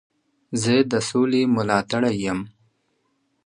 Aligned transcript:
زه 0.61 0.73
د 0.91 0.93
سولي 1.09 1.43
ملاتړی 1.55 2.13
یم. 2.25 2.39